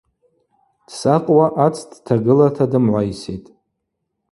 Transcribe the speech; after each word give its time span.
Дсакъуа 0.87 1.45
ац 1.65 1.75
дтагылата 1.89 2.65
дымгӏвайситӏ. 2.71 3.49